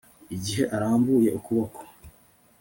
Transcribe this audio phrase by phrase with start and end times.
[0.35, 1.81] igihe arambuye ukuboko